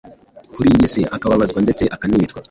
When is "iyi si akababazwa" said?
0.75-1.59